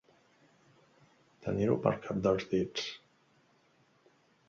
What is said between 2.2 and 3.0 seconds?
dels dits.